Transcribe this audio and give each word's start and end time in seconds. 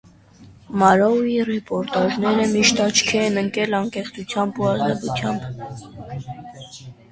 Մարոուի 0.83 1.35
ռեպորտաժները 1.49 2.47
միշտ 2.55 2.81
աչքի 2.87 3.21
են 3.25 3.39
ընկել 3.43 3.77
անկեղծությամբ 3.83 4.61
ու 4.65 4.69
ազնվությամբ։ 4.73 5.65